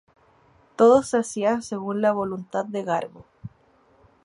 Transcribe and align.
Todo 0.77 1.03
se 1.03 1.19
hacía 1.19 1.61
según 1.61 2.01
la 2.01 2.11
voluntad 2.11 2.65
de 2.65 2.83
Garbo. 2.83 3.23